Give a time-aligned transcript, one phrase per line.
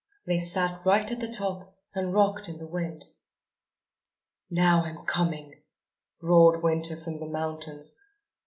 [0.25, 3.05] They sat right at the top and rocked in the wind!
[4.49, 5.61] "Now I'm coming,"
[6.19, 8.01] roared Winter from the mountains.